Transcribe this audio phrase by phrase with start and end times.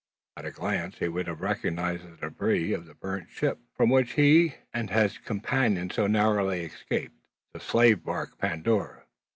[0.35, 4.13] At a glance he would have recognised the debris of the burnt ship, from which
[4.13, 7.21] he and his companion had so narrowly escaped,
[7.53, 9.03] the slave bark Pandora.